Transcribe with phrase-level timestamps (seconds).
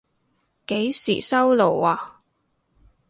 [0.65, 2.23] 幾時收爐啊？